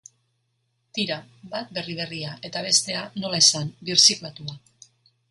Tira, 0.97 1.17
bat 1.51 1.73
berri 1.77 1.97
berria 1.99 2.31
eta 2.49 2.63
bestea, 2.67 3.03
nola 3.25 3.41
esan, 3.49 3.69
birziklatua. 3.91 4.57